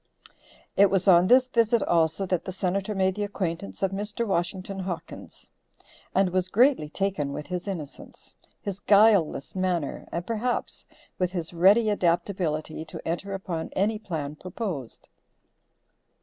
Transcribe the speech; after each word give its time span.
It 0.75 0.89
was 0.89 1.07
on 1.07 1.27
this 1.27 1.47
visit 1.47 1.83
also 1.83 2.25
that 2.25 2.43
the 2.43 2.51
Senator 2.51 2.95
made 2.95 3.13
the 3.13 3.23
acquaintance 3.23 3.83
of 3.83 3.91
Mr. 3.91 4.25
Washington 4.25 4.79
Hawkins, 4.79 5.51
and 6.15 6.31
was 6.31 6.49
greatly 6.49 6.89
taken 6.89 7.33
with 7.33 7.45
his 7.45 7.67
innocence, 7.67 8.33
his 8.59 8.79
guileless 8.79 9.55
manner 9.55 10.07
and 10.11 10.25
perhaps 10.25 10.87
with 11.19 11.33
his 11.33 11.53
ready 11.53 11.87
adaptability 11.91 12.83
to 12.85 13.07
enter 13.07 13.33
upon 13.35 13.69
any 13.73 13.99
plan 13.99 14.35
proposed. 14.35 15.07